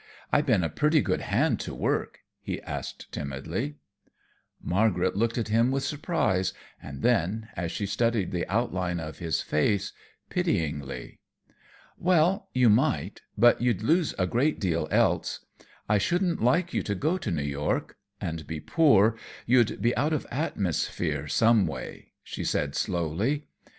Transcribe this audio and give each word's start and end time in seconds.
I 0.33 0.41
been 0.41 0.63
a 0.63 0.69
purty 0.69 1.01
good 1.01 1.21
hand 1.21 1.59
to 1.59 1.75
work," 1.75 2.21
he 2.41 2.59
asked, 2.63 3.11
timidly. 3.11 3.75
Margaret 4.59 5.15
looked 5.15 5.37
at 5.37 5.49
him 5.49 5.69
with 5.69 5.83
surprise, 5.83 6.53
and 6.81 7.03
then, 7.03 7.49
as 7.55 7.71
she 7.71 7.85
studied 7.85 8.31
the 8.31 8.47
outline 8.47 8.99
of 8.99 9.19
his 9.19 9.43
face, 9.43 9.93
pityingly. 10.31 11.19
"Well, 11.99 12.49
you 12.51 12.67
might 12.67 13.21
but 13.37 13.61
you'd 13.61 13.83
lose 13.83 14.15
a 14.17 14.25
good 14.25 14.59
deal 14.59 14.87
else. 14.89 15.45
I 15.87 15.99
shouldn't 15.99 16.41
like 16.41 16.73
you 16.73 16.81
to 16.81 16.95
go 16.95 17.19
to 17.19 17.29
New 17.29 17.43
York 17.43 17.95
and 18.19 18.47
be 18.47 18.59
poor, 18.59 19.15
you'd 19.45 19.83
be 19.83 19.95
out 19.95 20.13
of 20.13 20.25
atmosphere, 20.31 21.27
some 21.27 21.67
way," 21.67 22.13
she 22.23 22.43
said, 22.43 22.73
slowly. 22.73 23.45